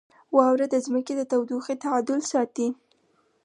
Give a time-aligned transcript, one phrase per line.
[0.35, 2.67] •واوره د ځمکې د تودوخې تعادل ساتي.